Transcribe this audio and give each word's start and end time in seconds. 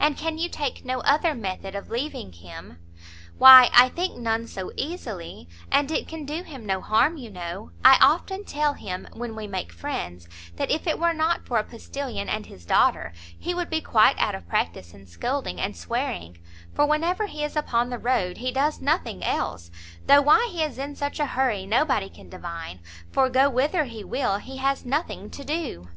"And 0.00 0.16
can 0.16 0.38
you 0.38 0.48
take 0.48 0.82
no 0.82 1.00
other 1.00 1.34
method 1.34 1.74
of 1.74 1.90
leaving 1.90 2.32
him?" 2.32 2.78
"Why 3.36 3.68
I 3.74 3.90
think 3.90 4.16
none 4.16 4.46
so 4.46 4.72
easily; 4.78 5.46
and 5.70 5.90
it 5.90 6.08
can 6.08 6.24
do 6.24 6.42
him 6.42 6.64
no 6.64 6.80
harm, 6.80 7.18
you 7.18 7.28
know; 7.28 7.70
I 7.84 7.98
often 8.00 8.46
tell 8.46 8.72
him, 8.72 9.06
when 9.12 9.36
we 9.36 9.46
make 9.46 9.70
friends, 9.70 10.26
that 10.56 10.70
if 10.70 10.86
it 10.86 10.98
were 10.98 11.12
not 11.12 11.44
for 11.44 11.58
a 11.58 11.64
postilion 11.64 12.30
and 12.30 12.46
his 12.46 12.64
daughter, 12.64 13.12
he 13.38 13.52
would 13.52 13.68
be 13.68 13.82
quite 13.82 14.16
out 14.18 14.34
of 14.34 14.48
practice 14.48 14.94
in 14.94 15.06
scolding 15.06 15.60
and 15.60 15.76
swearing; 15.76 16.38
for 16.72 16.86
whenever 16.86 17.26
he 17.26 17.44
is 17.44 17.54
upon 17.54 17.90
the 17.90 17.98
road 17.98 18.38
he 18.38 18.52
does 18.52 18.80
nothing 18.80 19.22
else; 19.22 19.70
though 20.06 20.22
why 20.22 20.48
he 20.50 20.62
is 20.62 20.78
in 20.78 20.96
such 20.96 21.20
a 21.20 21.26
hurry, 21.26 21.66
nobody 21.66 22.08
can 22.08 22.30
divine, 22.30 22.80
for 23.10 23.28
go 23.28 23.50
whither 23.50 23.84
he 23.84 24.02
will 24.02 24.38
he 24.38 24.56
has 24.56 24.86
nothing 24.86 25.28
to 25.28 25.44
do." 25.44 25.88